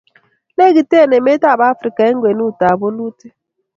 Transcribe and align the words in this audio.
lekite 0.57 0.97
emetab 1.19 1.59
Afrika 1.71 2.01
ng'wenonikab 2.13 2.75
bolutik 2.81 3.33